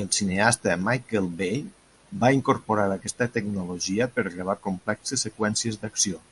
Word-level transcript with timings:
El 0.00 0.08
cineasta 0.16 0.74
Michael 0.88 1.28
Bay 1.38 1.62
va 2.24 2.30
incorporar 2.40 2.86
aquesta 2.98 3.30
tecnologia 3.38 4.10
per 4.18 4.26
gravar 4.36 4.58
complexes 4.68 5.26
seqüències 5.28 5.80
d'acció. 5.86 6.22